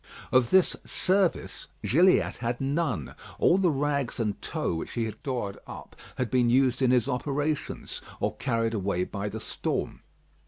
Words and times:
Of 0.31 0.49
this 0.49 0.75
"service," 0.83 1.67
Gilliatt 1.85 2.37
had 2.37 2.59
none. 2.59 3.13
All 3.37 3.59
the 3.59 3.69
rags 3.69 4.19
and 4.19 4.41
tow 4.41 4.73
which 4.73 4.93
he 4.93 5.05
had 5.05 5.19
stored 5.21 5.59
up 5.67 5.95
had 6.15 6.31
been 6.31 6.49
used 6.49 6.81
in 6.81 6.89
his 6.89 7.07
operations, 7.07 8.01
or 8.19 8.35
carried 8.37 8.73
away 8.73 9.03
by 9.03 9.29
the 9.29 9.39
storm. 9.39 10.01